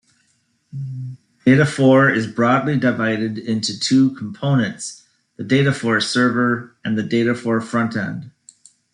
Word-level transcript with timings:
Dataphor 1.45 2.11
is 2.15 2.25
broadly 2.25 2.75
divided 2.75 3.37
into 3.37 3.79
two 3.79 4.09
components: 4.15 5.03
the 5.37 5.43
Dataphor 5.43 6.01
Server, 6.01 6.75
and 6.83 6.97
the 6.97 7.03
Dataphor 7.03 7.61
Frontend. 7.61 8.31